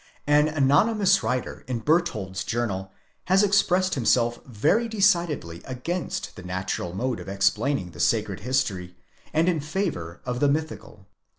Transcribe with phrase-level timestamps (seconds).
[0.25, 2.91] An anonymous writer in Bertholdt's Journal
[3.25, 8.95] has expressed himself very decidedly against the natural mode of explaining the sacred history,
[9.31, 11.05] and in favour of the mythical.